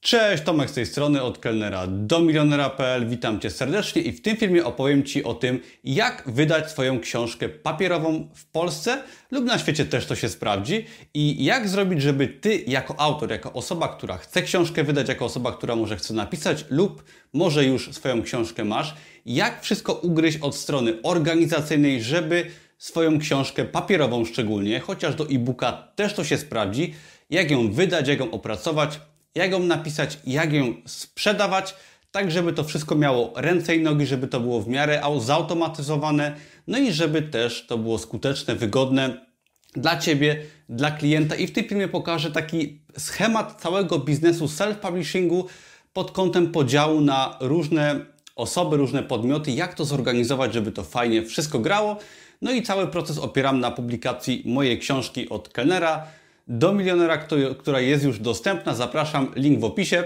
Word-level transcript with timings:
Cześć, 0.00 0.42
Tomek 0.42 0.70
z 0.70 0.72
tej 0.72 0.86
strony, 0.86 1.22
od 1.22 1.38
kelnera 1.38 1.86
do 1.86 2.20
milionera.pl. 2.20 3.08
Witam 3.08 3.40
Cię 3.40 3.50
serdecznie 3.50 4.02
i 4.02 4.12
w 4.12 4.22
tym 4.22 4.36
filmie 4.36 4.64
opowiem 4.64 5.02
Ci 5.02 5.24
o 5.24 5.34
tym, 5.34 5.60
jak 5.84 6.22
wydać 6.26 6.70
swoją 6.70 7.00
książkę 7.00 7.48
papierową 7.48 8.28
w 8.34 8.44
Polsce 8.46 9.02
lub 9.30 9.44
na 9.44 9.58
świecie 9.58 9.84
też 9.84 10.06
to 10.06 10.16
się 10.16 10.28
sprawdzi 10.28 10.86
i 11.14 11.44
jak 11.44 11.68
zrobić, 11.68 12.02
żeby 12.02 12.28
Ty 12.28 12.64
jako 12.66 13.00
autor, 13.00 13.30
jako 13.30 13.52
osoba, 13.52 13.88
która 13.88 14.16
chce 14.16 14.42
książkę 14.42 14.84
wydać, 14.84 15.08
jako 15.08 15.24
osoba, 15.24 15.52
która 15.52 15.76
może 15.76 15.96
chce 15.96 16.14
napisać 16.14 16.64
lub 16.70 17.04
może 17.32 17.64
już 17.64 17.92
swoją 17.92 18.22
książkę 18.22 18.64
masz, 18.64 18.94
jak 19.26 19.62
wszystko 19.62 19.94
ugryźć 19.94 20.38
od 20.38 20.56
strony 20.56 21.02
organizacyjnej, 21.02 22.02
żeby 22.02 22.46
swoją 22.78 23.18
książkę 23.18 23.64
papierową 23.64 24.24
szczególnie, 24.24 24.80
chociaż 24.80 25.14
do 25.14 25.24
e-booka 25.24 25.72
też 25.96 26.14
to 26.14 26.24
się 26.24 26.38
sprawdzi, 26.38 26.94
jak 27.30 27.50
ją 27.50 27.72
wydać, 27.72 28.08
jak 28.08 28.20
ją 28.20 28.30
opracować, 28.30 29.00
jak 29.34 29.52
ją 29.52 29.58
napisać, 29.58 30.18
jak 30.26 30.52
ją 30.52 30.74
sprzedawać, 30.86 31.74
tak 32.10 32.30
żeby 32.30 32.52
to 32.52 32.64
wszystko 32.64 32.94
miało 32.94 33.32
ręce 33.36 33.76
i 33.76 33.82
nogi, 33.82 34.06
żeby 34.06 34.28
to 34.28 34.40
było 34.40 34.60
w 34.60 34.68
miarę 34.68 35.02
zautomatyzowane, 35.18 36.36
no 36.66 36.78
i 36.78 36.92
żeby 36.92 37.22
też 37.22 37.66
to 37.66 37.78
było 37.78 37.98
skuteczne, 37.98 38.54
wygodne 38.54 39.26
dla 39.72 39.96
Ciebie, 39.96 40.42
dla 40.68 40.90
klienta. 40.90 41.34
I 41.34 41.46
w 41.46 41.52
tym 41.52 41.64
filmie 41.64 41.88
pokażę 41.88 42.30
taki 42.30 42.82
schemat 42.98 43.60
całego 43.60 43.98
biznesu 43.98 44.46
self-publishingu 44.46 45.44
pod 45.92 46.10
kątem 46.10 46.52
podziału 46.52 47.00
na 47.00 47.36
różne 47.40 48.00
osoby, 48.36 48.76
różne 48.76 49.02
podmioty, 49.02 49.50
jak 49.50 49.74
to 49.74 49.84
zorganizować, 49.84 50.54
żeby 50.54 50.72
to 50.72 50.84
fajnie 50.84 51.22
wszystko 51.22 51.58
grało. 51.58 51.96
No 52.42 52.52
i 52.52 52.62
cały 52.62 52.86
proces 52.86 53.18
opieram 53.18 53.60
na 53.60 53.70
publikacji 53.70 54.42
mojej 54.46 54.78
książki 54.78 55.28
od 55.28 55.48
kelnera, 55.48 56.06
do 56.50 56.72
milionera, 56.72 57.18
która 57.58 57.80
jest 57.80 58.04
już 58.04 58.18
dostępna. 58.18 58.74
Zapraszam, 58.74 59.32
link 59.36 59.60
w 59.60 59.64
opisie 59.64 60.04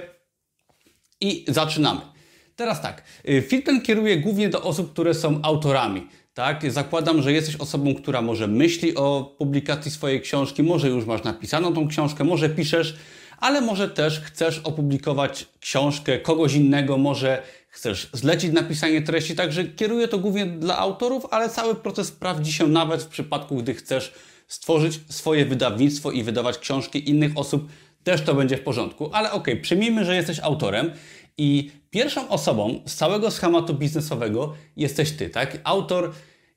i 1.21 1.45
zaczynamy. 1.49 2.01
Teraz 2.57 2.83
tak, 2.83 3.03
y, 3.29 3.43
film 3.43 3.63
ten 3.63 3.83
kieruje 3.83 4.17
głównie 4.17 4.49
do 4.49 4.63
osób, 4.63 4.93
które 4.93 5.15
są 5.15 5.41
autorami. 5.43 6.09
Tak? 6.35 6.73
Zakładam, 6.73 7.23
że 7.23 7.33
jesteś 7.33 7.57
osobą, 7.57 7.95
która 7.95 8.23
może 8.23 8.49
myśli 8.49 8.95
o 8.95 9.35
publikacji 9.39 9.91
swojej 9.91 10.21
książki, 10.21 10.63
może 10.63 10.89
już 10.89 11.07
masz 11.07 11.25
napisaną 11.25 11.75
tą 11.75 11.89
książkę, 11.89 12.25
może 12.25 12.49
piszesz, 12.49 12.97
ale 13.39 13.61
może 13.61 13.89
też 13.89 14.21
chcesz 14.21 14.59
opublikować 14.59 15.47
książkę 15.61 16.19
kogoś 16.19 16.55
innego, 16.55 16.99
może 16.99 17.43
chcesz 17.69 18.11
zlecić 18.13 18.53
napisanie 18.53 19.03
treści, 19.03 19.35
także 19.35 19.65
kieruję 19.65 20.09
to 20.09 20.19
głównie 20.19 20.47
dla 20.47 20.79
autorów, 20.79 21.27
ale 21.31 21.49
cały 21.49 21.75
proces 21.75 22.07
sprawdzi 22.07 22.53
się 22.53 22.67
nawet 22.67 23.03
w 23.03 23.09
przypadku, 23.09 23.57
gdy 23.57 23.75
chcesz 23.75 24.15
stworzyć 24.49 25.01
swoje 25.09 25.47
wydawnictwo 25.47 26.11
i 26.11 26.23
wydawać 26.23 26.59
książki 26.59 27.11
innych 27.11 27.33
osób, 27.37 27.69
też 28.05 28.23
to 28.23 28.35
będzie 28.35 28.57
w 28.57 28.63
porządku. 28.63 29.11
Ale 29.13 29.33
ok, 29.33 29.49
przyjmijmy, 29.63 30.05
że 30.05 30.17
jesteś 30.17 30.41
autorem 30.41 30.91
i 31.39 31.71
pierwszą 31.91 32.29
osobą 32.29 32.81
z 32.87 32.95
całego 32.95 33.31
schematu 33.31 33.75
biznesowego 33.75 34.55
jesteś 34.77 35.13
ty, 35.13 35.31
tak? 35.31 35.59
Autor 35.65 36.13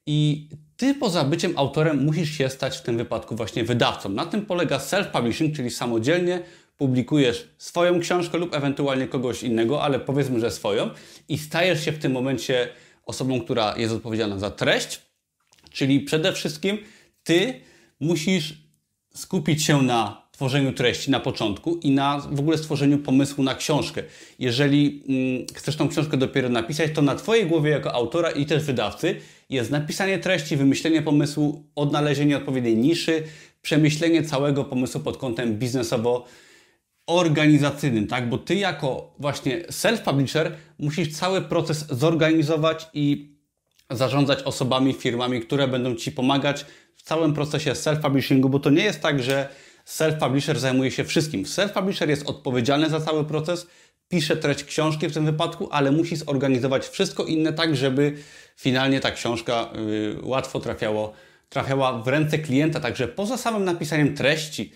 i 0.05 0.49
ty 0.77 0.93
poza 0.93 1.23
byciem 1.23 1.53
autorem 1.57 2.05
musisz 2.05 2.29
się 2.29 2.49
stać 2.49 2.77
w 2.77 2.81
tym 2.81 2.97
wypadku 2.97 3.35
właśnie 3.35 3.63
wydawcą. 3.63 4.09
Na 4.09 4.25
tym 4.25 4.45
polega 4.45 4.77
self-publishing, 4.77 5.55
czyli 5.55 5.69
samodzielnie 5.69 6.41
publikujesz 6.77 7.47
swoją 7.57 7.99
książkę 7.99 8.37
lub 8.37 8.55
ewentualnie 8.55 9.07
kogoś 9.07 9.43
innego, 9.43 9.83
ale 9.83 9.99
powiedzmy, 9.99 10.39
że 10.39 10.51
swoją 10.51 10.89
i 11.29 11.37
stajesz 11.37 11.85
się 11.85 11.91
w 11.91 11.99
tym 11.99 12.11
momencie 12.11 12.69
osobą, 13.05 13.41
która 13.41 13.77
jest 13.77 13.93
odpowiedzialna 13.93 14.39
za 14.39 14.51
treść, 14.51 15.01
czyli 15.71 15.99
przede 15.99 16.33
wszystkim 16.33 16.77
ty 17.23 17.61
musisz 17.99 18.53
skupić 19.13 19.65
się 19.65 19.81
na 19.81 20.27
tworzeniu 20.31 20.73
treści 20.73 21.11
na 21.11 21.19
początku 21.19 21.75
i 21.75 21.91
na 21.91 22.19
w 22.19 22.39
ogóle 22.39 22.57
stworzeniu 22.57 22.97
pomysłu 22.97 23.43
na 23.43 23.55
książkę. 23.55 24.03
Jeżeli 24.39 25.03
mm, 25.09 25.45
chcesz 25.55 25.75
tą 25.75 25.89
książkę 25.89 26.17
dopiero 26.17 26.49
napisać, 26.49 26.91
to 26.93 27.01
na 27.01 27.15
Twojej 27.15 27.45
głowie 27.45 27.71
jako 27.71 27.93
autora 27.93 28.31
i 28.31 28.45
też 28.45 28.63
wydawcy 28.63 29.15
jest 29.49 29.71
napisanie 29.71 30.19
treści, 30.19 30.57
wymyślenie 30.57 31.01
pomysłu, 31.01 31.63
odnalezienie 31.75 32.37
odpowiedniej 32.37 32.77
niszy, 32.77 33.23
przemyślenie 33.61 34.23
całego 34.23 34.63
pomysłu 34.63 35.01
pod 35.01 35.17
kątem 35.17 35.57
biznesowo 35.57 36.25
organizacyjnym, 37.07 38.07
tak? 38.07 38.29
Bo 38.29 38.37
ty 38.37 38.55
jako 38.55 39.15
właśnie 39.19 39.61
self-publisher 39.61 40.51
musisz 40.79 41.15
cały 41.15 41.41
proces 41.41 41.87
zorganizować 41.87 42.87
i 42.93 43.35
zarządzać 43.89 44.43
osobami, 44.43 44.93
firmami, 44.93 45.41
które 45.41 45.67
będą 45.67 45.95
ci 45.95 46.11
pomagać 46.11 46.65
całym 47.07 47.33
procesie 47.33 47.71
self-publishingu, 47.71 48.49
bo 48.49 48.59
to 48.59 48.69
nie 48.69 48.83
jest 48.83 49.01
tak, 49.01 49.23
że 49.23 49.49
self-publisher 49.85 50.57
zajmuje 50.57 50.91
się 50.91 51.03
wszystkim. 51.03 51.43
Self-publisher 51.43 52.09
jest 52.09 52.29
odpowiedzialny 52.29 52.89
za 52.89 52.99
cały 53.01 53.25
proces, 53.25 53.67
pisze 54.09 54.37
treść 54.37 54.63
książki 54.63 55.07
w 55.07 55.13
tym 55.13 55.25
wypadku, 55.25 55.67
ale 55.71 55.91
musi 55.91 56.15
zorganizować 56.15 56.87
wszystko 56.87 57.25
inne 57.25 57.53
tak, 57.53 57.75
żeby 57.75 58.13
finalnie 58.57 58.99
ta 58.99 59.11
książka 59.11 59.69
y, 59.75 60.17
łatwo 60.23 60.59
trafiało, 60.59 61.13
trafiała 61.49 62.01
w 62.01 62.07
ręce 62.07 62.39
klienta. 62.39 62.79
Także 62.79 63.07
poza 63.07 63.37
samym 63.37 63.65
napisaniem 63.65 64.15
treści, 64.15 64.71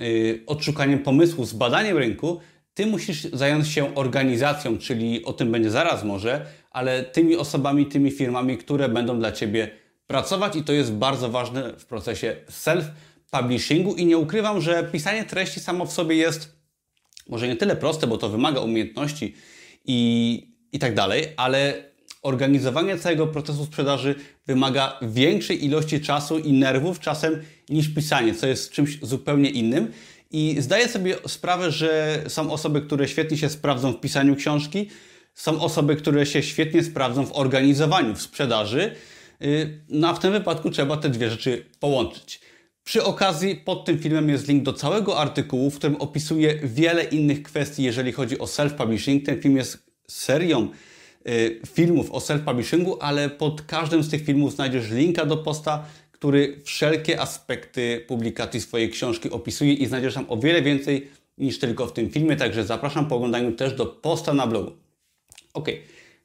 y, 0.00 0.42
odszukaniem 0.46 0.98
pomysłu, 0.98 1.44
zbadaniem 1.44 1.98
rynku, 1.98 2.40
ty 2.74 2.86
musisz 2.86 3.22
zająć 3.22 3.68
się 3.68 3.94
organizacją, 3.94 4.78
czyli 4.78 5.24
o 5.24 5.32
tym 5.32 5.52
będzie 5.52 5.70
zaraz 5.70 6.04
może, 6.04 6.46
ale 6.70 7.02
tymi 7.02 7.36
osobami, 7.36 7.86
tymi 7.86 8.10
firmami, 8.10 8.58
które 8.58 8.88
będą 8.88 9.18
dla 9.18 9.32
ciebie 9.32 9.70
pracować 10.10 10.56
i 10.56 10.62
to 10.62 10.72
jest 10.72 10.92
bardzo 10.92 11.28
ważne 11.28 11.72
w 11.78 11.86
procesie 11.86 12.36
self-publishingu 12.50 13.98
i 13.98 14.06
nie 14.06 14.18
ukrywam, 14.18 14.60
że 14.60 14.88
pisanie 14.92 15.24
treści 15.24 15.60
samo 15.60 15.86
w 15.86 15.92
sobie 15.92 16.16
jest 16.16 16.60
może 17.28 17.48
nie 17.48 17.56
tyle 17.56 17.76
proste, 17.76 18.06
bo 18.06 18.18
to 18.18 18.28
wymaga 18.28 18.60
umiejętności 18.60 19.34
i, 19.84 20.00
i 20.72 20.78
tak 20.78 20.94
dalej, 20.94 21.24
ale 21.36 21.84
organizowanie 22.22 22.98
całego 22.98 23.26
procesu 23.26 23.64
sprzedaży 23.64 24.14
wymaga 24.46 24.98
większej 25.02 25.64
ilości 25.64 26.00
czasu 26.00 26.38
i 26.38 26.52
nerwów 26.52 27.00
czasem 27.00 27.42
niż 27.68 27.94
pisanie, 27.94 28.34
co 28.34 28.46
jest 28.46 28.70
czymś 28.70 28.98
zupełnie 29.02 29.50
innym. 29.50 29.92
I 30.30 30.56
zdaję 30.58 30.88
sobie 30.88 31.16
sprawę, 31.26 31.70
że 31.70 32.22
są 32.28 32.52
osoby, 32.52 32.82
które 32.82 33.08
świetnie 33.08 33.36
się 33.36 33.48
sprawdzą 33.48 33.92
w 33.92 34.00
pisaniu 34.00 34.36
książki, 34.36 34.88
są 35.34 35.60
osoby, 35.60 35.96
które 35.96 36.26
się 36.26 36.42
świetnie 36.42 36.82
sprawdzą 36.82 37.26
w 37.26 37.36
organizowaniu, 37.36 38.14
w 38.14 38.22
sprzedaży, 38.22 38.94
no 39.88 40.08
a 40.08 40.14
w 40.14 40.18
tym 40.18 40.32
wypadku 40.32 40.70
trzeba 40.70 40.96
te 40.96 41.08
dwie 41.08 41.30
rzeczy 41.30 41.64
połączyć. 41.80 42.40
Przy 42.84 43.04
okazji 43.04 43.56
pod 43.56 43.84
tym 43.84 43.98
filmem 43.98 44.28
jest 44.28 44.48
link 44.48 44.62
do 44.62 44.72
całego 44.72 45.18
artykułu, 45.18 45.70
w 45.70 45.76
którym 45.76 45.96
opisuję 45.96 46.54
wiele 46.62 47.04
innych 47.04 47.42
kwestii, 47.42 47.82
jeżeli 47.82 48.12
chodzi 48.12 48.38
o 48.38 48.44
self-publishing. 48.44 49.24
Ten 49.24 49.42
film 49.42 49.56
jest 49.56 49.90
serią 50.08 50.68
y, 51.28 51.60
filmów 51.74 52.10
o 52.10 52.18
self-publishingu, 52.18 52.96
ale 53.00 53.30
pod 53.30 53.62
każdym 53.62 54.02
z 54.02 54.10
tych 54.10 54.24
filmów 54.24 54.54
znajdziesz 54.54 54.90
linka 54.90 55.26
do 55.26 55.36
posta, 55.36 55.84
który 56.12 56.60
wszelkie 56.64 57.20
aspekty 57.20 58.04
publikacji 58.08 58.60
swojej 58.60 58.90
książki 58.90 59.30
opisuje 59.30 59.72
i 59.72 59.86
znajdziesz 59.86 60.14
tam 60.14 60.26
o 60.28 60.36
wiele 60.36 60.62
więcej 60.62 61.08
niż 61.38 61.58
tylko 61.58 61.86
w 61.86 61.92
tym 61.92 62.10
filmie, 62.10 62.36
także 62.36 62.64
zapraszam 62.64 63.08
po 63.08 63.16
oglądaniu 63.16 63.52
też 63.52 63.72
do 63.72 63.86
posta 63.86 64.34
na 64.34 64.46
blogu. 64.46 64.72
Ok, 65.54 65.68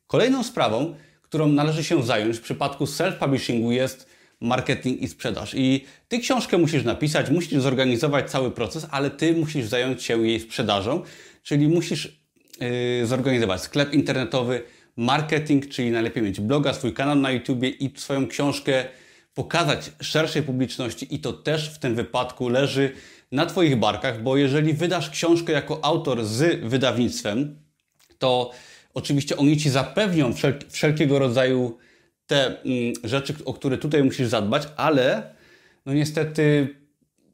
kolejną 0.07 0.43
sprawą 0.43 0.95
którą 1.35 1.47
należy 1.47 1.83
się 1.83 2.03
zająć 2.03 2.37
w 2.37 2.41
przypadku 2.41 2.85
self-publishingu 2.85 3.71
jest 3.71 4.09
marketing 4.41 5.01
i 5.01 5.07
sprzedaż. 5.07 5.53
I 5.55 5.85
ty 6.07 6.19
książkę 6.19 6.57
musisz 6.57 6.83
napisać, 6.83 7.29
musisz 7.29 7.61
zorganizować 7.61 8.31
cały 8.31 8.51
proces, 8.51 8.87
ale 8.91 9.09
ty 9.09 9.33
musisz 9.33 9.65
zająć 9.65 10.03
się 10.03 10.27
jej 10.27 10.39
sprzedażą, 10.39 11.03
czyli 11.43 11.67
musisz 11.67 12.19
yy, 12.99 13.07
zorganizować 13.07 13.61
sklep 13.61 13.93
internetowy, 13.93 14.63
marketing, 14.97 15.69
czyli 15.69 15.91
najlepiej 15.91 16.23
mieć 16.23 16.41
bloga, 16.41 16.73
swój 16.73 16.93
kanał 16.93 17.15
na 17.15 17.31
YouTubie 17.31 17.69
i 17.69 17.99
swoją 17.99 18.27
książkę 18.27 18.85
pokazać 19.33 19.91
szerszej 20.01 20.43
publiczności 20.43 21.15
i 21.15 21.19
to 21.19 21.33
też 21.33 21.75
w 21.75 21.79
tym 21.79 21.95
wypadku 21.95 22.49
leży 22.49 22.91
na 23.31 23.45
Twoich 23.45 23.75
barkach, 23.75 24.23
bo 24.23 24.37
jeżeli 24.37 24.73
wydasz 24.73 25.09
książkę 25.09 25.53
jako 25.53 25.85
autor 25.85 26.25
z 26.25 26.61
wydawnictwem, 26.69 27.59
to 28.19 28.51
Oczywiście 28.95 29.37
oni 29.37 29.57
ci 29.57 29.69
zapewnią 29.69 30.33
wszel 30.33 30.59
wszelkiego 30.69 31.19
rodzaju 31.19 31.77
te 32.27 32.45
mm, 32.45 32.93
rzeczy, 33.03 33.33
o 33.45 33.53
które 33.53 33.77
tutaj 33.77 34.03
musisz 34.03 34.27
zadbać, 34.27 34.67
ale 34.75 35.33
no 35.85 35.93
niestety 35.93 36.75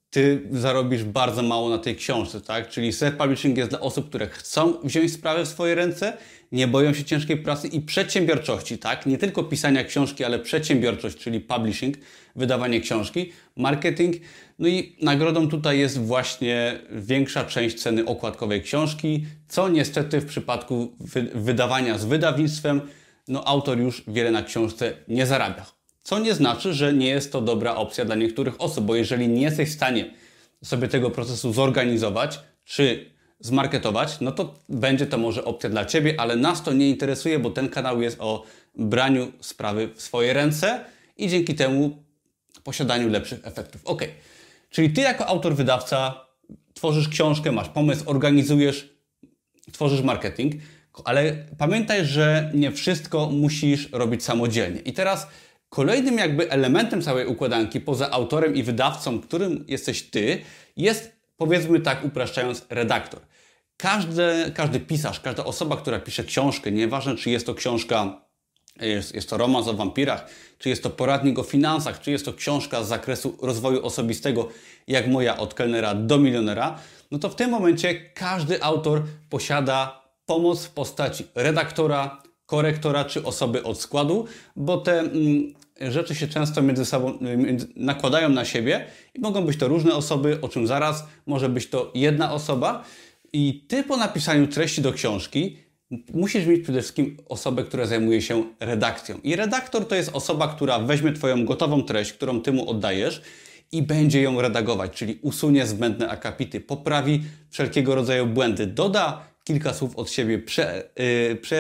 ty 0.10 0.48
zarobisz 0.52 1.04
bardzo 1.04 1.44
mało 1.44 1.70
na 1.70 1.78
tej 1.78 1.96
książce, 1.96 2.42
tak? 2.42 2.70
Czyli 2.70 2.92
self-publishing 2.92 3.58
jest 3.58 3.70
dla 3.70 3.80
osób, 3.80 4.10
które 4.10 4.28
chcą 4.28 4.74
wziąć 4.84 5.14
sprawę 5.14 5.46
w 5.46 5.48
swoje 5.48 5.76
ręce, 5.76 6.18
nie 6.52 6.68
boją 6.68 6.94
się 6.94 7.04
ciężkiej 7.04 7.38
pracy 7.38 7.68
i 7.68 7.82
przedsiębiorczości, 7.82 8.78
tak? 8.78 9.06
Nie 9.06 9.18
tylko 9.18 9.44
pisania 9.44 9.84
książki, 9.84 10.24
ale 10.24 10.40
przedsiębiorczość, 10.40 11.18
czyli 11.18 11.40
publishing, 11.40 11.98
wydawanie 12.36 12.82
książki, 12.82 13.32
marketing. 13.56 14.16
No 14.60 14.68
i 14.68 14.96
nagrodą 15.02 15.48
tutaj 15.48 15.80
jest 15.80 16.00
właśnie 16.00 16.80
większa 16.92 17.44
część 17.44 17.82
ceny 17.82 18.06
okładkowej 18.06 18.62
książki, 18.62 19.26
co 19.48 19.70
niestety 19.70 20.22
w 20.22 20.26
przypadku 20.26 20.96
wydawania 21.36 21.98
z 21.98 22.06
wydawnictwem, 22.06 22.82
no 23.28 23.48
autor 23.48 23.80
już 23.80 24.04
wiele 24.08 24.32
na 24.32 24.44
książce 24.44 24.94
nie 25.08 25.26
zarabia. 25.26 25.66
Co 26.04 26.20
nie 26.20 26.34
znaczy, 26.34 26.74
że 26.74 26.94
nie 26.94 27.08
jest 27.08 27.32
to 27.32 27.42
dobra 27.42 27.76
opcja 27.76 28.06
dla 28.06 28.16
niektórych 28.16 28.62
osób, 28.62 28.86
bo 28.86 28.96
jeżeli 28.96 29.28
nie 29.28 29.42
jesteś 29.42 29.70
w 29.70 29.74
stanie 29.74 30.14
sobie 30.64 30.88
tego 30.88 31.10
procesu 31.10 31.54
zorganizować, 31.54 32.40
czy 32.66 33.12
zmarketować, 33.42 34.18
no 34.22 34.32
to 34.32 34.56
będzie 34.70 35.06
to 35.08 35.18
może 35.18 35.46
opcja 35.46 35.70
dla 35.70 35.86
Ciebie, 35.86 36.16
ale 36.18 36.36
nas 36.36 36.64
to 36.64 36.74
nie 36.74 36.90
interesuje, 36.90 37.40
bo 37.40 37.50
ten 37.50 37.70
kanał 37.70 38.02
jest 38.02 38.18
o 38.20 38.44
braniu 38.76 39.32
sprawy 39.40 39.90
w 39.96 40.02
swoje 40.02 40.34
ręce 40.34 40.86
i 41.18 41.28
dzięki 41.30 41.56
temu 41.56 42.04
posiadaniu 42.64 43.10
lepszych 43.10 43.40
efektów. 43.48 43.82
Ok, 43.86 44.04
czyli 44.70 44.90
Ty 44.90 45.02
jako 45.02 45.28
autor, 45.28 45.56
wydawca 45.56 46.26
tworzysz 46.74 47.10
książkę, 47.10 47.52
masz 47.52 47.70
pomysł, 47.70 48.04
organizujesz, 48.06 48.90
tworzysz 49.72 50.02
marketing, 50.02 50.54
ale 51.06 51.46
pamiętaj, 51.58 52.06
że 52.06 52.52
nie 52.54 52.72
wszystko 52.72 53.30
musisz 53.30 53.90
robić 53.92 54.24
samodzielnie. 54.24 54.80
I 54.80 54.94
teraz 54.94 55.28
kolejnym 55.70 56.18
jakby 56.18 56.52
elementem 56.52 57.02
całej 57.02 57.28
układanki, 57.28 57.82
poza 57.82 58.12
autorem 58.12 58.56
i 58.56 58.64
wydawcą, 58.64 59.22
którym 59.22 59.66
jesteś 59.68 60.04
Ty, 60.04 60.42
jest 60.78 61.12
powiedzmy 61.38 61.80
tak 61.80 62.06
upraszczając 62.06 62.66
redaktor. 62.70 63.22
Każdy, 63.82 64.52
każdy 64.56 64.80
pisarz, 64.80 65.20
każda 65.20 65.46
osoba, 65.46 65.78
która 65.78 66.00
pisze 66.00 66.24
książkę, 66.24 66.72
nieważne 66.72 67.16
czy 67.16 67.30
jest 67.30 67.46
to 67.46 67.56
książka 67.56 68.22
jest, 68.82 69.16
jest 69.16 69.30
to 69.30 69.38
romans 69.38 69.68
o 69.68 69.74
wampirach, 69.74 70.26
czy 70.58 70.70
jest 70.70 70.84
to 70.84 70.90
poradnik 70.90 71.40
o 71.40 71.44
finansach, 71.44 72.02
czy 72.02 72.12
jest 72.12 72.26
to 72.26 72.34
książka 72.34 72.84
z 72.84 72.88
zakresu 72.88 73.38
rozwoju 73.42 73.86
osobistego, 73.86 74.50
jak 74.88 75.08
moja 75.08 75.38
od 75.38 75.54
kelnera 75.54 75.96
do 75.96 76.18
milionera, 76.18 76.80
no 77.12 77.20
to 77.20 77.30
w 77.30 77.36
tym 77.36 77.50
momencie 77.50 77.96
każdy 77.96 78.64
autor 78.64 79.04
posiada 79.30 80.02
pomoc 80.26 80.66
w 80.66 80.70
postaci 80.70 81.24
redaktora, 81.36 82.22
korektora 82.46 83.06
czy 83.06 83.24
osoby 83.24 83.64
od 83.64 83.82
składu, 83.82 84.26
bo 84.56 84.78
te 84.78 85.00
mm, 85.00 85.54
rzeczy 85.82 86.16
się 86.16 86.28
często 86.28 86.62
między 86.62 86.86
sobą 86.86 87.18
między, 87.22 87.68
nakładają 87.76 88.30
na 88.30 88.46
siebie 88.46 88.86
i 89.14 89.20
mogą 89.20 89.46
być 89.46 89.58
to 89.58 89.68
różne 89.68 89.94
osoby, 89.94 90.38
o 90.42 90.50
czym 90.50 90.68
zaraz, 90.68 91.06
może 91.26 91.50
być 91.50 91.70
to 91.70 91.92
jedna 91.96 92.34
osoba. 92.34 92.84
I 93.34 93.66
ty 93.68 93.84
po 93.84 93.98
napisaniu 93.98 94.48
treści 94.48 94.82
do 94.82 94.94
książki 94.94 95.58
musisz 96.14 96.46
mieć 96.46 96.64
przede 96.64 96.82
wszystkim 96.82 97.18
osobę, 97.30 97.64
która 97.64 97.86
zajmuje 97.86 98.22
się 98.22 98.44
redakcją. 98.60 99.18
I 99.24 99.36
redaktor 99.36 99.88
to 99.88 99.96
jest 99.96 100.10
osoba, 100.14 100.48
która 100.48 100.80
weźmie 100.80 101.14
Twoją 101.14 101.46
gotową 101.46 101.84
treść, 101.84 102.14
którą 102.14 102.42
Ty 102.42 102.52
mu 102.52 102.70
oddajesz 102.70 103.22
i 103.72 103.82
będzie 103.82 104.22
ją 104.22 104.42
redagować, 104.42 104.92
czyli 104.92 105.20
usunie 105.22 105.66
zbędne 105.66 106.10
akapity, 106.10 106.60
poprawi 106.60 107.24
wszelkiego 107.50 107.96
rodzaju 107.96 108.28
błędy, 108.28 108.68
doda 108.68 109.26
kilka 109.44 109.74
słów 109.74 109.96
od 109.96 110.12
siebie, 110.12 110.40
prze, 110.40 110.90
yy, 110.98 111.58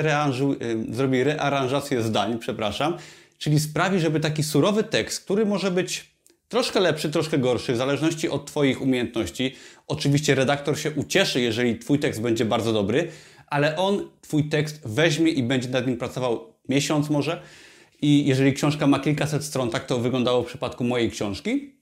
yy, 0.59 0.95
zrobi 0.95 1.23
rearanżację 1.23 2.03
zdań, 2.03 2.39
przepraszam, 2.39 2.97
czyli 3.37 3.59
sprawi, 3.59 3.99
żeby 3.99 4.19
taki 4.19 4.43
surowy 4.43 4.83
tekst, 4.83 5.23
który 5.23 5.45
może 5.45 5.71
być 5.71 6.11
troszkę 6.51 6.79
lepszy, 6.79 7.09
troszkę 7.09 7.37
gorszy, 7.37 7.73
w 7.73 7.77
zależności 7.77 8.29
od 8.29 8.45
Twoich 8.45 8.81
umiejętności. 8.81 9.55
Oczywiście 9.91 10.35
redaktor 10.35 10.79
się 10.79 10.91
ucieszy, 10.91 11.41
jeżeli 11.41 11.79
Twój 11.79 11.99
tekst 11.99 12.21
będzie 12.21 12.45
bardzo 12.45 12.73
dobry, 12.73 13.07
ale 13.47 13.75
on 13.75 14.09
Twój 14.21 14.49
tekst 14.49 14.81
weźmie 14.85 15.31
i 15.31 15.43
będzie 15.43 15.69
nad 15.69 15.87
nim 15.87 15.97
pracował 15.97 16.53
miesiąc 16.69 17.09
może. 17.09 17.41
I 18.01 18.25
jeżeli 18.25 18.53
książka 18.53 18.87
ma 18.87 18.99
kilkaset 18.99 19.43
stron, 19.43 19.69
tak 19.69 19.85
to 19.85 19.99
wyglądało 19.99 20.43
w 20.43 20.45
przypadku 20.45 20.83
mojej 20.83 21.11
książki, 21.11 21.75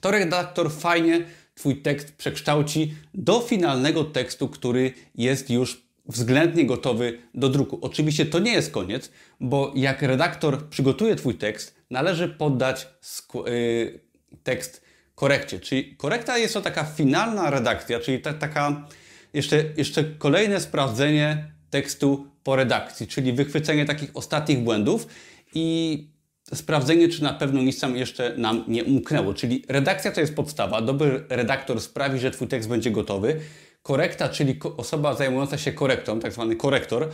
to 0.00 0.10
redaktor 0.10 0.72
fajnie 0.72 1.24
Twój 1.54 1.76
tekst 1.76 2.16
przekształci 2.16 2.94
do 3.14 3.40
finalnego 3.40 4.04
tekstu, 4.04 4.48
który 4.48 4.92
jest 5.14 5.50
już 5.50 5.82
względnie 6.06 6.66
gotowy 6.66 7.18
do 7.34 7.48
druku. 7.48 7.78
Oczywiście 7.82 8.26
to 8.26 8.38
nie 8.38 8.52
jest 8.52 8.70
koniec, 8.70 9.10
bo 9.40 9.72
jak 9.74 10.02
redaktor 10.02 10.68
przygotuje 10.68 11.16
Twój 11.16 11.34
tekst, 11.34 11.74
należy 11.90 12.28
poddać 12.28 12.88
yy, 13.34 14.00
tekst 14.42 14.89
korekcie. 15.20 15.60
Czyli 15.60 15.96
korekta 15.96 16.38
jest 16.38 16.54
to 16.54 16.60
taka 16.60 16.84
finalna 16.84 17.50
redakcja, 17.50 18.00
czyli 18.00 18.20
ta, 18.20 18.32
taka 18.32 18.88
jeszcze, 19.32 19.64
jeszcze 19.76 20.04
kolejne 20.04 20.60
sprawdzenie 20.60 21.52
tekstu 21.70 22.26
po 22.44 22.56
redakcji, 22.56 23.06
czyli 23.06 23.32
wychwycenie 23.32 23.84
takich 23.84 24.10
ostatnich 24.14 24.58
błędów 24.58 25.06
i 25.54 26.08
sprawdzenie, 26.54 27.08
czy 27.08 27.22
na 27.22 27.32
pewno 27.32 27.62
nic 27.62 27.80
tam 27.80 27.96
jeszcze 27.96 28.34
nam 28.36 28.64
nie 28.68 28.84
umknęło. 28.84 29.34
Czyli 29.34 29.64
redakcja 29.68 30.12
to 30.12 30.20
jest 30.20 30.34
podstawa, 30.34 30.82
dobry 30.82 31.24
redaktor 31.28 31.80
sprawi, 31.80 32.18
że 32.18 32.30
Twój 32.30 32.48
tekst 32.48 32.68
będzie 32.68 32.90
gotowy. 32.90 33.40
Korekta, 33.82 34.28
czyli 34.28 34.58
osoba 34.76 35.14
zajmująca 35.14 35.58
się 35.58 35.72
korektą, 35.72 36.20
tak 36.20 36.32
zwany 36.32 36.56
korektor, 36.56 37.08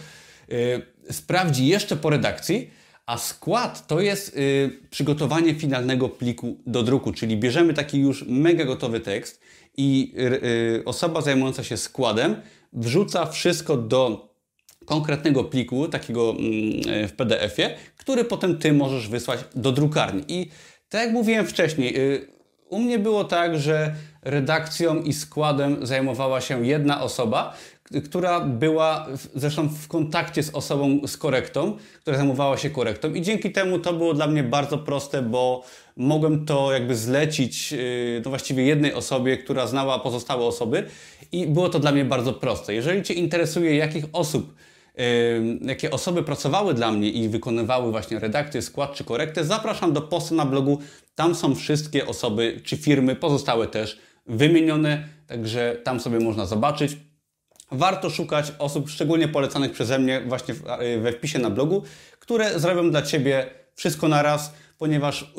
yy, 0.49 0.83
sprawdzi 1.11 1.67
jeszcze 1.67 1.97
po 1.97 2.11
redakcji, 2.11 2.71
a 3.07 3.19
skład 3.19 3.87
to 3.87 4.01
jest 4.01 4.37
yy, 4.37 4.81
przygotowanie 4.91 5.55
finalnego 5.55 6.09
pliku 6.09 6.57
do 6.67 6.83
druku, 6.83 7.13
czyli 7.13 7.37
bierzemy 7.37 7.75
taki 7.75 7.99
już 7.99 8.25
mega 8.29 8.65
gotowy 8.65 9.01
tekst 9.01 9.41
i 9.77 10.13
yy, 10.17 10.83
osoba 10.85 11.21
zajmująca 11.21 11.65
się 11.65 11.77
składem 11.77 12.37
wrzuca 12.73 13.27
wszystko 13.27 13.77
do 13.77 14.35
konkretnego 14.85 15.45
pliku, 15.45 15.89
takiego 15.89 16.35
yy, 16.39 17.09
w 17.09 17.13
PDF-ie, 17.13 17.77
który 17.97 18.25
potem 18.25 18.59
Ty 18.59 18.73
możesz 18.73 19.09
wysłać 19.09 19.41
do 19.55 19.73
drukarni. 19.73 20.25
I 20.29 20.51
tak 20.89 21.05
jak 21.05 21.13
mówiłem 21.13 21.47
wcześniej, 21.47 22.01
y, 22.01 22.27
u 22.69 22.79
mnie 22.79 22.99
było 22.99 23.25
tak, 23.25 23.59
że 23.59 23.95
redakcją 24.23 25.03
i 25.03 25.13
składem 25.13 25.87
zajmowała 25.87 26.41
się 26.41 26.67
jedna 26.67 27.03
osoba, 27.03 27.57
która 28.05 28.41
była 28.41 29.07
zresztą 29.35 29.69
w 29.69 29.89
kontakcie 29.89 30.43
z 30.43 30.51
osobą 30.51 31.01
z 31.07 31.17
korektą, 31.17 31.77
która 32.01 32.17
zajmowała 32.17 32.57
się 32.57 32.71
korektą 32.71 33.15
i 33.15 33.23
dzięki 33.23 33.53
temu 33.53 33.79
to 33.79 33.93
było 33.93 34.15
dla 34.15 34.27
mnie 34.27 34.43
bardzo 34.43 34.79
proste, 34.79 35.23
bo 35.23 35.65
mogłem 35.97 36.47
to 36.47 36.73
jakby 36.73 36.97
zlecić 36.97 37.73
y, 37.73 38.23
no 38.25 38.31
właściwie 38.31 38.67
jednej 38.67 38.95
osobie, 38.95 39.37
która 39.37 39.67
znała 39.67 39.99
pozostałe 39.99 40.45
osoby 40.45 40.85
i 41.33 41.47
było 41.47 41.69
to 41.69 41.79
dla 41.79 41.93
mnie 41.93 42.05
bardzo 42.05 42.33
proste. 42.33 42.75
Jeżeli 42.75 43.03
Cię 43.03 43.15
interesuje, 43.15 43.77
jakich 43.77 44.05
osób 44.13 44.55
jakie 45.61 45.91
osoby 45.91 46.23
pracowały 46.23 46.75
dla 46.75 46.93
mnie 46.93 47.11
i 47.11 47.29
wykonywały 47.29 47.91
właśnie 47.91 48.19
redakcję, 48.19 48.63
skład 48.63 48.95
czy 48.95 49.05
korektę, 49.05 49.45
zapraszam 49.45 49.93
do 49.93 50.03
posta 50.03 50.35
na 50.35 50.47
blogu. 50.47 50.79
Tam 51.15 51.35
są 51.35 51.55
wszystkie 51.55 52.07
osoby 52.07 52.61
czy 52.65 52.77
firmy 52.77 53.17
pozostałe 53.17 53.67
też 53.67 53.99
wymienione, 54.27 55.09
także 55.27 55.77
tam 55.85 56.01
sobie 56.01 56.21
można 56.21 56.47
zobaczyć. 56.47 56.97
Warto 57.71 58.11
szukać 58.11 58.53
osób 58.59 58.91
szczególnie 58.91 59.29
polecanych 59.29 59.73
przeze 59.73 59.99
mnie 59.99 60.21
właśnie 60.27 60.55
we 61.03 61.13
wpisie 61.13 61.39
na 61.39 61.51
blogu, 61.51 61.83
które 62.21 62.61
zrobią 62.61 62.91
dla 62.91 63.03
Ciebie 63.03 63.47
wszystko 63.75 64.09
na 64.09 64.23
raz, 64.23 64.53
ponieważ 64.79 65.35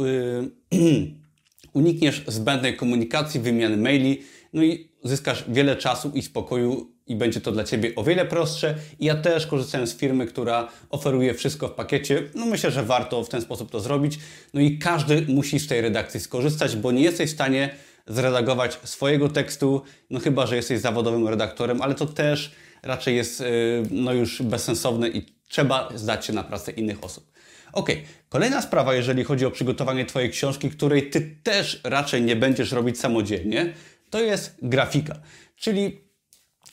yy, 0.72 0.82
unikniesz 1.74 2.24
zbędnej 2.28 2.78
komunikacji, 2.78 3.40
wymiany 3.40 3.78
maili, 3.78 4.22
no 4.54 4.64
i 4.64 4.92
zyskasz 5.04 5.44
wiele 5.48 5.76
czasu 5.76 6.12
i 6.14 6.22
spokoju 6.22 6.98
i 7.08 7.16
będzie 7.16 7.42
to 7.42 7.52
dla 7.52 7.64
Ciebie 7.64 7.96
o 7.96 8.04
wiele 8.04 8.26
prostsze. 8.26 8.76
I 9.00 9.06
ja 9.06 9.16
też 9.16 9.48
korzystałem 9.48 9.88
z 9.88 9.98
firmy, 9.98 10.26
która 10.26 10.68
oferuje 10.90 11.34
wszystko 11.34 11.68
w 11.68 11.72
pakiecie. 11.72 12.24
No 12.36 12.46
myślę, 12.46 12.72
że 12.72 12.84
warto 12.84 13.24
w 13.24 13.30
ten 13.30 13.42
sposób 13.42 13.72
to 13.72 13.80
zrobić. 13.80 14.20
No 14.54 14.62
i 14.62 14.78
każdy 14.78 15.22
musi 15.28 15.60
z 15.60 15.68
tej 15.68 15.82
redakcji 15.82 16.20
skorzystać, 16.20 16.76
bo 16.76 16.92
nie 16.92 17.02
jesteś 17.02 17.30
w 17.30 17.34
stanie 17.34 17.76
zredagować 18.08 18.80
swojego 18.84 19.30
tekstu, 19.30 19.82
no 20.10 20.20
chyba, 20.20 20.48
że 20.48 20.56
jesteś 20.56 20.80
zawodowym 20.80 21.28
redaktorem, 21.28 21.82
ale 21.82 21.96
to 21.96 22.06
też 22.06 22.52
raczej 22.84 23.16
jest 23.16 23.42
y, 23.42 23.84
no 23.92 24.14
już 24.14 24.42
bezsensowne 24.42 25.10
i 25.10 25.26
trzeba 25.50 25.90
zdać 25.96 26.26
się 26.26 26.34
na 26.34 26.44
pracę 26.44 26.72
innych 26.72 27.04
osób. 27.04 27.32
Ok, 27.74 27.90
kolejna 28.30 28.62
sprawa, 28.62 28.94
jeżeli 28.94 29.24
chodzi 29.24 29.46
o 29.46 29.52
przygotowanie 29.52 30.06
Twojej 30.06 30.30
książki, 30.30 30.70
której 30.70 31.10
Ty 31.10 31.38
też 31.44 31.82
raczej 31.84 32.22
nie 32.22 32.36
będziesz 32.36 32.72
robić 32.72 33.00
samodzielnie, 33.00 33.74
to 34.10 34.20
jest 34.20 34.56
grafika, 34.62 35.20
czyli 35.56 36.02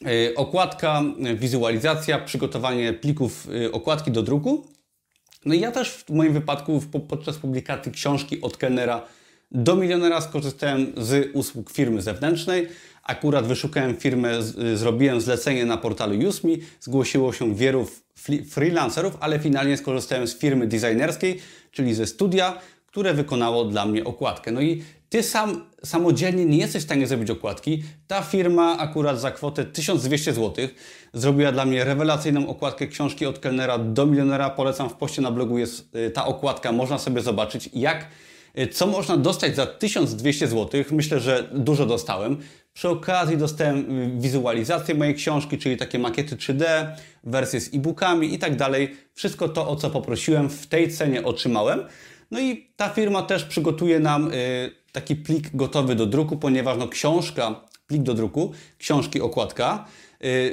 y, 0.07 0.35
okładka, 0.37 1.03
wizualizacja, 1.35 2.19
przygotowanie 2.19 2.93
plików 2.93 3.49
y, 3.49 3.73
okładki 3.73 4.11
do 4.11 4.23
druku. 4.23 4.67
No 5.45 5.55
i 5.55 5.61
ja 5.61 5.73
też 5.73 5.91
w 5.91 6.11
moim 6.11 6.33
wypadku 6.33 6.83
podczas 7.09 7.37
publikacji 7.37 7.93
książki 7.93 8.41
od 8.41 8.57
kelnera 8.57 9.03
do 9.51 9.77
milionera 9.77 10.21
skorzystałem 10.21 10.93
z 10.97 11.37
usług 11.37 11.71
firmy 11.71 12.03
zewnętrznej. 12.03 12.69
Akurat 13.03 13.47
wyszukałem 13.47 13.97
firmę, 13.97 14.43
zrobiłem 14.75 15.21
zlecenie 15.21 15.67
na 15.67 15.77
portalu 15.77 16.29
Usme, 16.29 16.51
zgłosiło 16.81 17.33
się 17.33 17.55
wielu 17.55 17.87
freelancerów, 18.51 19.17
ale 19.21 19.39
finalnie 19.39 19.77
skorzystałem 19.77 20.27
z 20.27 20.39
firmy 20.39 20.67
designerskiej, 20.67 21.41
czyli 21.71 21.95
ze 21.95 22.07
studia, 22.07 22.59
które 22.87 23.15
wykonało 23.15 23.65
dla 23.65 23.87
mnie 23.87 24.05
okładkę. 24.05 24.53
No 24.53 24.61
i 24.61 24.83
ty 25.09 25.23
sam 25.23 25.65
samodzielnie 25.85 26.47
nie 26.47 26.59
jesteś 26.59 26.83
w 26.83 26.87
stanie 26.87 27.07
zrobić 27.07 27.31
okładki. 27.31 27.83
Ta 28.07 28.23
firma 28.23 28.79
akurat 28.79 29.21
za 29.21 29.31
kwotę 29.31 29.65
1200 29.65 30.33
zł 30.33 30.69
zrobiła 31.13 31.53
dla 31.53 31.65
mnie 31.65 31.85
rewelacyjną 31.85 32.49
okładkę 32.49 32.87
książki 32.87 33.27
od 33.27 33.39
kelnera 33.39 33.79
do 33.79 34.07
milionera. 34.07 34.51
Polecam 34.51 34.91
w 34.91 34.95
poście 34.95 35.23
na 35.23 35.31
blogu 35.31 35.59
jest 35.59 35.97
y, 35.97 36.11
ta 36.11 36.27
okładka, 36.27 36.73
można 36.73 36.99
sobie 36.99 37.21
zobaczyć 37.21 37.71
jak 37.73 38.01
Y, 38.01 38.24
co 38.73 38.87
można 38.87 39.17
dostać 39.17 39.57
za 39.57 39.67
1200 39.67 40.47
zł? 40.47 40.85
Myślę, 40.91 41.21
że 41.21 41.49
dużo 41.53 41.87
dostałem. 41.87 42.37
Przy 42.73 42.89
okazji 42.89 43.37
dostałem 43.37 44.01
y, 44.01 44.21
wizualizację 44.21 44.95
mojej 44.95 45.15
książki, 45.15 45.59
czyli 45.59 45.77
takie 45.77 45.99
makiety 45.99 46.37
3D, 46.37 46.65
wersje 47.25 47.61
z 47.61 47.75
e-bookami 47.75 48.35
i 48.35 48.39
tak 48.39 48.57
dalej. 48.57 48.97
Wszystko 49.15 49.49
to, 49.49 49.69
o 49.69 49.77
co 49.77 49.91
poprosiłem, 49.91 50.51
w 50.51 50.67
tej 50.67 50.91
cenie 50.91 51.25
otrzymałem. 51.25 51.83
No 52.31 52.41
i 52.41 52.71
ta 52.77 52.89
firma 52.89 53.23
też 53.23 53.45
przygotuje 53.45 54.01
nam 54.01 54.33
y, 54.33 54.71
taki 54.93 55.17
plik 55.17 55.57
gotowy 55.57 55.95
do 55.95 56.07
druku, 56.07 56.37
ponieważ 56.37 56.79
no, 56.79 56.89
książka, 56.89 57.61
plik 57.87 58.03
do 58.03 58.15
druku, 58.15 58.53
książki, 58.79 59.21
okładka 59.21 59.85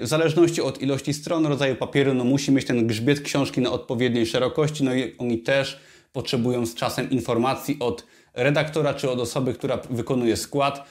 w 0.01 0.07
zależności 0.07 0.61
od 0.61 0.81
ilości 0.81 1.13
stron, 1.13 1.45
rodzaju 1.45 1.75
papieru, 1.75 2.13
no 2.13 2.23
musi 2.23 2.51
mieć 2.51 2.65
ten 2.65 2.87
grzbiet 2.87 3.21
książki 3.21 3.61
na 3.61 3.71
odpowiedniej 3.71 4.25
szerokości, 4.25 4.83
no 4.83 4.93
i 4.93 5.15
oni 5.17 5.39
też 5.39 5.79
potrzebują 6.11 6.65
z 6.65 6.75
czasem 6.75 7.09
informacji 7.09 7.77
od 7.79 8.05
redaktora 8.33 8.93
czy 8.93 9.09
od 9.09 9.19
osoby, 9.19 9.53
która 9.53 9.77
wykonuje 9.89 10.37
skład, 10.37 10.87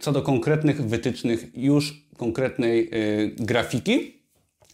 co 0.00 0.12
do 0.12 0.22
konkretnych 0.22 0.86
wytycznych 0.86 1.46
już 1.54 2.04
konkretnej 2.16 2.90
grafiki. 3.36 4.20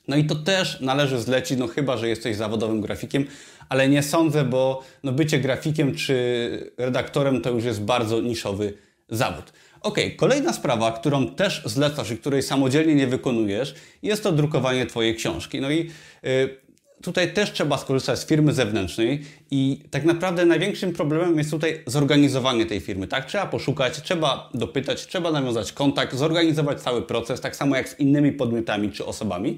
No 0.08 0.16
i 0.16 0.24
to 0.24 0.34
też 0.34 0.80
należy 0.80 1.20
zlecić, 1.20 1.58
no 1.58 1.66
chyba, 1.66 1.96
że 1.96 2.08
jesteś 2.08 2.36
zawodowym 2.36 2.80
grafikiem, 2.80 3.26
ale 3.68 3.88
nie 3.88 4.02
sądzę, 4.02 4.44
bo 4.44 4.82
no 5.04 5.12
bycie 5.12 5.38
grafikiem 5.38 5.94
czy 5.94 6.72
redaktorem 6.78 7.40
to 7.40 7.50
już 7.50 7.64
jest 7.64 7.82
bardzo 7.82 8.20
niszowy 8.20 8.74
zawód. 9.08 9.52
Ok, 9.80 9.98
kolejna 10.16 10.52
sprawa, 10.52 10.92
którą 10.92 11.26
też 11.26 11.62
zlecasz 11.64 12.10
i 12.10 12.18
której 12.18 12.42
samodzielnie 12.42 12.94
nie 12.94 13.06
wykonujesz, 13.06 13.74
jest 14.02 14.22
to 14.22 14.32
drukowanie 14.32 14.86
Twojej 14.86 15.14
książki. 15.14 15.60
No 15.60 15.70
i 15.70 15.90
yy, 16.22 16.65
tutaj 17.02 17.32
też 17.32 17.52
trzeba 17.52 17.78
skorzystać 17.78 18.18
z 18.18 18.26
firmy 18.26 18.52
zewnętrznej 18.52 19.22
i 19.50 19.82
tak 19.90 20.04
naprawdę 20.04 20.44
największym 20.44 20.92
problemem 20.92 21.38
jest 21.38 21.50
tutaj 21.50 21.82
zorganizowanie 21.86 22.66
tej 22.66 22.80
firmy. 22.80 23.06
Tak, 23.06 23.26
trzeba 23.26 23.46
poszukać, 23.46 24.02
trzeba 24.02 24.50
dopytać, 24.54 25.06
trzeba 25.06 25.32
nawiązać 25.32 25.72
kontakt, 25.72 26.14
zorganizować 26.14 26.80
cały 26.80 27.02
proces, 27.02 27.40
tak 27.40 27.56
samo 27.56 27.76
jak 27.76 27.88
z 27.88 28.00
innymi 28.00 28.32
podmiotami 28.32 28.92
czy 28.92 29.04
osobami. 29.04 29.56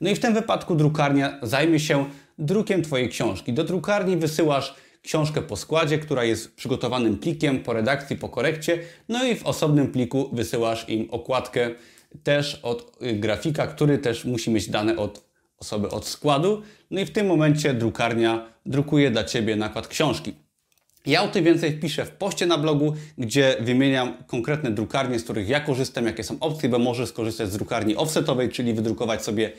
No 0.00 0.10
i 0.10 0.14
w 0.14 0.20
tym 0.20 0.34
wypadku 0.34 0.74
drukarnia 0.74 1.38
zajmie 1.42 1.80
się 1.80 2.04
drukiem 2.38 2.82
Twojej 2.82 3.08
książki. 3.08 3.52
Do 3.52 3.64
drukarni 3.64 4.16
wysyłasz 4.16 4.74
książkę 5.02 5.42
po 5.42 5.56
składzie, 5.56 5.98
która 5.98 6.24
jest 6.24 6.54
przygotowanym 6.54 7.18
plikiem 7.18 7.62
po 7.62 7.72
redakcji, 7.72 8.16
po 8.16 8.28
korekcie, 8.28 8.78
no 9.08 9.24
i 9.24 9.34
w 9.34 9.46
osobnym 9.46 9.92
pliku 9.92 10.30
wysyłasz 10.32 10.88
im 10.88 11.08
okładkę 11.10 11.70
też 12.22 12.60
od 12.62 13.02
y, 13.02 13.12
grafika, 13.12 13.66
który 13.66 13.98
też 13.98 14.24
musi 14.24 14.50
mieć 14.50 14.70
dane 14.70 14.96
od 14.96 15.29
osoby 15.60 15.90
od 15.90 16.06
składu. 16.06 16.62
No 16.90 17.00
i 17.00 17.06
w 17.06 17.10
tym 17.10 17.26
momencie 17.26 17.74
drukarnia 17.74 18.46
drukuje 18.66 19.10
dla 19.10 19.24
Ciebie 19.24 19.56
nakład 19.56 19.88
książki. 19.88 20.34
Ja 21.06 21.22
o 21.22 21.28
tym 21.28 21.44
więcej 21.44 21.78
piszę 21.78 22.04
w 22.04 22.10
poście 22.10 22.46
na 22.46 22.58
blogu, 22.58 22.94
gdzie 23.18 23.56
wymieniam 23.60 24.14
konkretne 24.26 24.70
drukarnie, 24.70 25.18
z 25.18 25.24
których 25.24 25.48
ja 25.48 25.60
korzystam, 25.60 26.06
jakie 26.06 26.24
są 26.24 26.36
opcje, 26.40 26.68
bo 26.68 26.78
możesz 26.78 27.08
skorzystać 27.08 27.50
z 27.50 27.56
drukarni 27.56 27.96
offsetowej, 27.96 28.48
czyli 28.48 28.74
wydrukować 28.74 29.24
sobie 29.24 29.52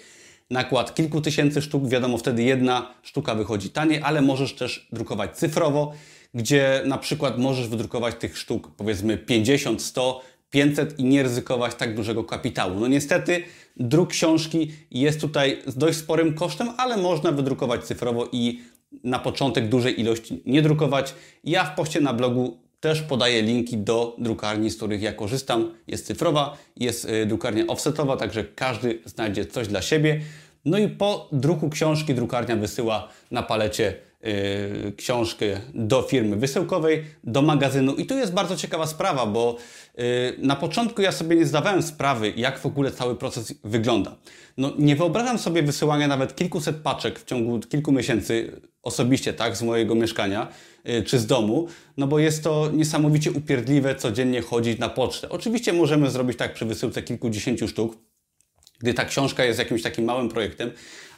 nakład 0.50 0.96
kilku 0.96 1.22
tysięcy 1.22 1.62
sztuk. 1.62 1.88
Wiadomo, 1.88 2.18
wtedy 2.18 2.44
jedna 2.44 2.94
sztuka 3.04 3.36
wychodzi 3.36 3.70
taniej, 3.70 4.02
ale 4.04 4.22
możesz 4.22 4.56
też 4.56 4.88
drukować 4.92 5.38
cyfrowo, 5.38 5.94
gdzie 6.34 6.82
na 6.86 6.98
przykład 6.98 7.38
możesz 7.38 7.68
wydrukować 7.68 8.16
tych 8.16 8.38
sztuk 8.38 8.72
powiedzmy 8.78 9.18
50, 9.18 9.82
100, 9.82 10.22
500 10.52 11.00
i 11.00 11.04
nie 11.04 11.24
ryzykować 11.24 11.76
tak 11.76 11.96
dużego 11.96 12.24
kapitału. 12.24 12.80
No 12.80 12.88
niestety 12.88 13.44
druk 13.78 14.10
książki 14.10 14.72
jest 14.92 15.22
tutaj 15.22 15.62
z 15.68 15.78
dość 15.78 15.98
sporym 15.98 16.34
kosztem, 16.34 16.70
ale 16.78 16.98
można 16.98 17.32
wydrukować 17.32 17.84
cyfrowo 17.84 18.30
i 18.32 18.60
na 19.04 19.20
początek 19.20 19.70
dużej 19.70 20.00
ilości 20.00 20.44
nie 20.46 20.62
drukować. 20.62 21.14
Ja 21.44 21.64
w 21.64 21.76
poście 21.76 22.02
na 22.02 22.14
blogu 22.14 22.58
też 22.80 23.02
podaję 23.02 23.42
linki 23.42 23.78
do 23.78 24.16
drukarni, 24.18 24.70
z 24.70 24.78
których 24.78 25.02
ja 25.02 25.14
korzystam. 25.14 25.72
Jest 25.88 26.06
cyfrowa, 26.06 26.58
jest 26.78 27.06
y, 27.06 27.26
drukarnia 27.26 27.68
offsetowa, 27.68 28.18
także 28.18 28.44
każdy 28.44 29.00
znajdzie 29.06 29.46
coś 29.46 29.68
dla 29.68 29.82
siebie. 29.82 30.22
No 30.66 30.78
i 30.78 30.88
po 30.88 31.30
druku 31.32 31.70
książki 31.70 32.14
drukarnia 32.14 32.56
wysyła 32.56 33.10
na 33.32 33.44
palecie 33.44 33.96
yy, 34.24 34.92
książkę 34.98 35.46
do 35.74 36.02
firmy 36.02 36.36
wysyłkowej, 36.36 37.04
do 37.24 37.42
magazynu. 37.42 37.96
I 37.96 38.06
tu 38.06 38.18
jest 38.18 38.34
bardzo 38.34 38.58
ciekawa 38.58 38.88
sprawa, 38.88 39.26
bo 39.26 39.58
yy, 39.98 40.04
na 40.38 40.56
początku 40.56 41.02
ja 41.02 41.12
sobie 41.12 41.36
nie 41.36 41.46
zdawałem 41.46 41.84
sprawy, 41.84 42.34
jak 42.36 42.60
w 42.60 42.66
ogóle 42.66 42.92
cały 42.92 43.16
proces 43.16 43.54
wygląda. 43.64 44.16
No, 44.58 44.74
nie 44.80 44.96
wyobrażam 44.96 45.40
sobie 45.40 45.64
wysyłania 45.64 46.08
nawet 46.08 46.36
kilkuset 46.36 46.76
paczek 46.76 47.20
w 47.20 47.26
ciągu 47.26 47.60
kilku 47.60 47.92
miesięcy 47.92 48.62
osobiście, 48.84 49.34
tak, 49.34 49.58
z 49.58 49.62
mojego 49.62 49.96
mieszkania 49.96 50.48
yy, 50.86 51.04
czy 51.04 51.20
z 51.20 51.26
domu, 51.26 51.68
no 51.98 52.08
bo 52.08 52.20
jest 52.20 52.44
to 52.44 52.70
niesamowicie 52.74 53.32
upierdliwe 53.32 53.96
codziennie 53.96 54.42
chodzić 54.42 54.80
na 54.80 54.90
pocztę. 54.90 55.30
Oczywiście 55.30 55.74
możemy 55.74 56.10
zrobić 56.10 56.38
tak 56.38 56.54
przy 56.54 56.66
wysyłce 56.66 57.02
kilkudziesięciu 57.02 57.68
sztuk, 57.68 57.98
gdy 58.80 58.94
ta 58.94 59.06
książka 59.06 59.44
jest 59.44 59.60
jakimś 59.60 59.82
takim 59.82 60.06
małym 60.06 60.30
projektem, 60.30 60.72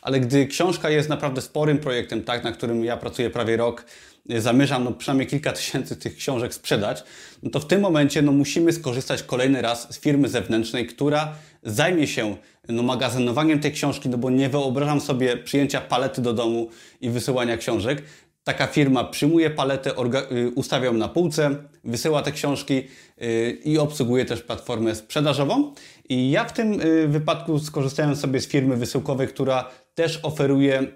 ale 0.04 0.20
gdy 0.20 0.48
książka 0.48 0.90
jest 0.90 1.10
naprawdę 1.10 1.42
sporym 1.42 1.78
projektem, 1.78 2.24
tak, 2.24 2.44
na 2.44 2.52
którym 2.52 2.86
ja 2.86 2.98
pracuję 2.98 3.30
prawie 3.30 3.58
rok, 3.58 3.86
y, 4.32 4.42
zamierzam 4.42 4.84
no, 4.84 4.92
przynajmniej 4.92 5.28
kilka 5.28 5.52
tysięcy 5.52 5.96
tych 5.96 6.16
książek 6.16 6.54
sprzedać, 6.54 7.04
no 7.44 7.50
to 7.50 7.60
w 7.60 7.68
tym 7.68 7.82
momencie 7.82 8.22
no, 8.22 8.32
musimy 8.32 8.74
skorzystać 8.74 9.24
kolejny 9.24 9.62
raz 9.62 9.94
z 9.94 10.00
firmy 10.00 10.30
zewnętrznej, 10.30 10.88
która 10.88 11.36
zajmie 11.64 12.08
się 12.08 12.38
no, 12.70 12.84
magazynowaniem 12.84 13.60
tej 13.60 13.72
książki, 13.72 14.10
no 14.10 14.18
bo 14.18 14.30
nie 14.30 14.50
wyobrażam 14.50 15.02
sobie 15.02 15.38
przyjęcia 15.38 15.82
palety 15.82 16.22
do 16.22 16.34
domu 16.34 16.70
i 17.02 17.10
wysyłania 17.10 17.58
książek. 17.58 18.04
Taka 18.44 18.68
firma 18.68 19.04
przyjmuje 19.04 19.50
paletę, 19.50 19.92
y, 20.32 20.52
ustawia 20.56 20.86
ją 20.86 20.94
na 20.94 21.08
półce, 21.08 21.56
wysyła 21.84 22.22
te 22.22 22.32
książki 22.32 22.84
y, 23.22 23.60
i 23.66 23.78
obsługuje 23.78 24.26
też 24.26 24.42
platformę 24.42 24.96
sprzedażową. 24.96 25.74
I 26.10 26.32
ja 26.32 26.46
w 26.46 26.54
tym 26.54 26.80
wypadku 27.08 27.60
skorzystałem 27.60 28.16
sobie 28.16 28.42
z 28.42 28.48
firmy 28.48 28.78
wysyłkowej, 28.78 29.28
która 29.28 29.70
też 29.96 30.20
oferuje 30.24 30.88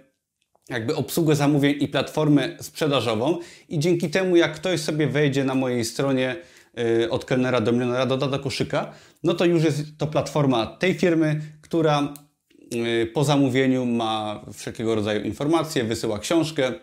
jakby 0.70 0.96
obsługę 0.96 1.36
zamówień 1.36 1.76
i 1.80 1.88
platformę 1.88 2.58
sprzedażową. 2.62 3.40
I 3.70 3.80
dzięki 3.80 4.10
temu 4.10 4.36
jak 4.36 4.56
ktoś 4.56 4.80
sobie 4.80 5.08
wejdzie 5.08 5.44
na 5.44 5.56
mojej 5.56 5.86
stronie 5.86 6.36
od 7.10 7.26
kelnera 7.26 7.62
do 7.62 7.72
milionera, 7.72 8.06
doda 8.06 8.28
do 8.28 8.40
koszyka, 8.40 8.94
no 9.24 9.34
to 9.34 9.46
już 9.46 9.64
jest 9.64 9.98
to 9.98 10.08
platforma 10.08 10.66
tej 10.66 10.94
firmy, 10.94 11.42
która 11.62 12.14
po 13.14 13.24
zamówieniu 13.24 13.86
ma 13.86 14.46
wszelkiego 14.54 14.96
rodzaju 14.96 15.24
informacje, 15.24 15.84
wysyła 15.84 16.20
książkę, 16.20 16.74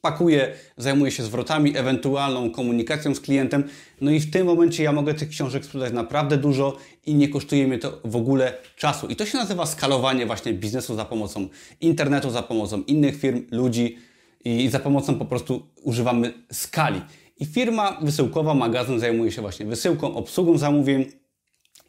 pakuje, 0.00 0.52
zajmuje 0.76 1.10
się 1.10 1.22
zwrotami, 1.22 1.76
ewentualną 1.76 2.50
komunikacją 2.50 3.14
z 3.14 3.20
klientem. 3.20 3.64
No 4.00 4.10
i 4.10 4.20
w 4.20 4.30
tym 4.30 4.46
momencie 4.46 4.82
ja 4.82 4.92
mogę 4.92 5.14
tych 5.14 5.28
książek 5.28 5.64
sprzedać 5.64 5.92
naprawdę 5.92 6.36
dużo 6.36 6.76
i 7.06 7.14
nie 7.14 7.28
kosztuje 7.28 7.66
mnie 7.66 7.78
to 7.78 8.00
w 8.04 8.16
ogóle 8.16 8.54
czasu. 8.76 9.06
I 9.06 9.16
to 9.16 9.26
się 9.26 9.38
nazywa 9.38 9.66
skalowanie 9.66 10.26
właśnie 10.26 10.52
biznesu 10.52 10.96
za 10.96 11.04
pomocą 11.04 11.48
internetu, 11.80 12.30
za 12.30 12.42
pomocą 12.42 12.82
innych 12.82 13.20
firm, 13.20 13.42
ludzi 13.50 13.98
i 14.44 14.68
za 14.68 14.78
pomocą 14.78 15.14
po 15.14 15.24
prostu 15.24 15.66
używamy 15.82 16.32
skali. 16.52 17.00
I 17.40 17.46
firma 17.46 17.98
wysyłkowa, 18.02 18.54
magazyn 18.54 19.00
zajmuje 19.00 19.32
się 19.32 19.42
właśnie 19.42 19.66
wysyłką, 19.66 20.14
obsługą 20.14 20.58
zamówień 20.58 21.25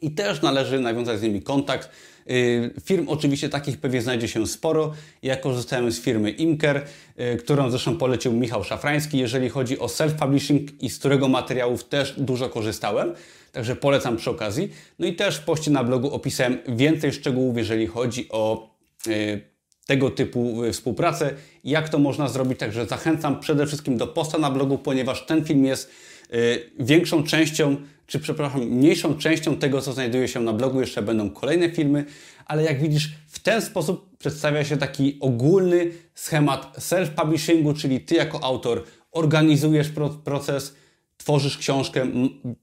i 0.00 0.10
też 0.10 0.42
należy 0.42 0.80
nawiązać 0.80 1.18
z 1.18 1.22
nimi 1.22 1.42
kontakt. 1.42 1.90
Y, 2.30 2.70
firm 2.84 3.08
oczywiście 3.08 3.48
takich 3.48 3.78
pewnie 3.78 4.02
znajdzie 4.02 4.28
się 4.28 4.46
sporo. 4.46 4.92
Ja 5.22 5.36
korzystałem 5.36 5.92
z 5.92 6.00
firmy 6.00 6.30
Imker, 6.30 6.84
y, 7.20 7.36
którą 7.36 7.70
zresztą 7.70 7.96
polecił 7.96 8.32
Michał 8.32 8.64
Szafrański, 8.64 9.18
jeżeli 9.18 9.48
chodzi 9.48 9.78
o 9.78 9.86
self-publishing 9.86 10.68
i 10.80 10.90
z 10.90 10.98
którego 10.98 11.28
materiałów 11.28 11.84
też 11.84 12.14
dużo 12.20 12.48
korzystałem. 12.48 13.14
Także 13.52 13.76
polecam 13.76 14.16
przy 14.16 14.30
okazji. 14.30 14.72
No 14.98 15.06
i 15.06 15.16
też 15.16 15.36
w 15.36 15.44
poście 15.44 15.70
na 15.70 15.84
blogu 15.84 16.10
opisałem 16.10 16.58
więcej 16.68 17.12
szczegółów, 17.12 17.56
jeżeli 17.56 17.86
chodzi 17.86 18.28
o 18.30 18.74
y, 19.06 19.40
tego 19.86 20.10
typu 20.10 20.62
współpracę, 20.72 21.34
jak 21.64 21.88
to 21.88 21.98
można 21.98 22.28
zrobić. 22.28 22.58
Także 22.58 22.86
zachęcam 22.86 23.40
przede 23.40 23.66
wszystkim 23.66 23.96
do 23.96 24.06
posta 24.06 24.38
na 24.38 24.50
blogu, 24.50 24.78
ponieważ 24.78 25.26
ten 25.26 25.44
film 25.44 25.64
jest 25.64 25.90
większą 26.78 27.24
częścią 27.24 27.76
czy 28.08 28.18
przepraszam, 28.18 28.60
mniejszą 28.60 29.14
częścią 29.14 29.56
tego, 29.56 29.80
co 29.80 29.92
znajduje 29.92 30.28
się 30.28 30.40
na 30.40 30.52
blogu. 30.52 30.80
Jeszcze 30.80 31.02
będą 31.02 31.30
kolejne 31.30 31.70
filmy, 31.70 32.04
ale 32.46 32.62
jak 32.64 32.80
widzisz, 32.82 33.10
w 33.28 33.38
ten 33.38 33.62
sposób 33.62 34.16
przedstawia 34.18 34.64
się 34.64 34.76
taki 34.76 35.16
ogólny 35.20 35.90
schemat 36.14 36.76
self-publishingu, 36.78 37.76
czyli 37.76 38.00
ty 38.00 38.14
jako 38.14 38.44
autor 38.44 38.84
organizujesz 39.12 39.88
proces, 40.24 40.74
tworzysz 41.16 41.58
książkę, 41.58 42.06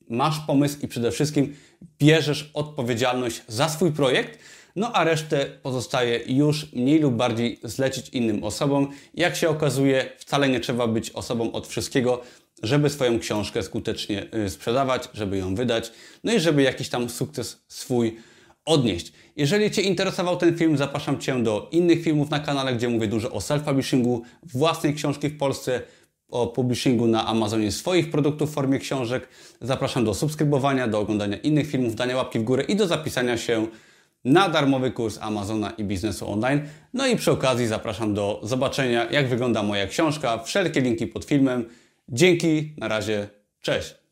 masz 0.10 0.40
pomysł 0.40 0.78
i 0.82 0.88
przede 0.88 1.12
wszystkim 1.12 1.56
bierzesz 2.00 2.52
odpowiedzialność 2.54 3.42
za 3.48 3.70
swój 3.70 3.92
projekt. 3.92 4.40
No 4.76 4.92
a 4.94 5.04
resztę 5.04 5.46
pozostaje 5.62 6.20
już 6.28 6.74
mniej 6.74 7.00
lub 7.00 7.14
bardziej 7.14 7.60
zlecić 7.64 8.10
innym 8.10 8.44
osobom. 8.44 8.92
Jak 9.14 9.36
się 9.36 9.50
okazuje, 9.50 10.10
wcale 10.18 10.50
nie 10.50 10.60
trzeba 10.60 10.88
być 10.88 11.12
osobą 11.12 11.52
od 11.52 11.68
wszystkiego 11.68 12.22
żeby 12.64 12.90
swoją 12.90 13.20
książkę 13.20 13.64
skutecznie 13.64 14.26
y, 14.46 14.50
sprzedawać, 14.50 15.10
żeby 15.14 15.38
ją 15.38 15.56
wydać, 15.56 15.92
no 16.24 16.34
i 16.34 16.40
żeby 16.40 16.62
jakiś 16.62 16.90
tam 16.90 17.10
sukces 17.10 17.64
swój 17.68 18.18
odnieść. 18.66 19.14
Jeżeli 19.36 19.72
Cię 19.72 19.82
interesował 19.82 20.38
ten 20.38 20.58
film, 20.58 20.78
zapraszam 20.78 21.20
Cię 21.20 21.44
do 21.44 21.70
innych 21.72 22.04
filmów 22.04 22.30
na 22.30 22.40
kanale, 22.40 22.76
gdzie 22.76 22.90
mówię 22.90 23.08
dużo 23.08 23.32
o 23.32 23.40
self-publishingu, 23.40 24.22
własnej 24.44 24.94
książki 24.94 25.30
w 25.30 25.38
Polsce, 25.38 25.82
o 26.30 26.48
publishingu 26.48 27.08
na 27.08 27.28
Amazonie 27.28 27.72
swoich 27.72 28.12
produktów 28.12 28.52
w 28.52 28.54
formie 28.54 28.80
książek. 28.80 29.28
Zapraszam 29.62 30.06
do 30.06 30.14
subskrybowania, 30.14 30.88
do 30.88 31.00
oglądania 31.00 31.38
innych 31.38 31.68
filmów, 31.68 31.96
dania 31.96 32.18
łapki 32.18 32.40
w 32.40 32.44
górę 32.44 32.64
i 32.64 32.76
do 32.76 32.88
zapisania 32.88 33.38
się 33.38 33.68
na 34.26 34.50
darmowy 34.50 34.92
kurs 34.92 35.18
Amazona 35.22 35.70
i 35.70 35.84
biznesu 35.84 36.32
online. 36.32 36.62
No 36.94 37.08
i 37.08 37.16
przy 37.16 37.32
okazji 37.32 37.68
zapraszam 37.68 38.14
do 38.14 38.40
zobaczenia, 38.44 39.12
jak 39.12 39.28
wygląda 39.28 39.64
moja 39.64 39.88
książka. 39.88 40.38
Wszelkie 40.38 40.82
linki 40.82 41.08
pod 41.08 41.26
filmem. 41.26 41.66
Dzięki, 42.10 42.76
na 42.78 42.88
razie, 42.88 43.30
cześć. 43.62 44.05